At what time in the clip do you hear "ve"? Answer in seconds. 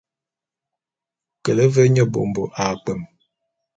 1.75-1.83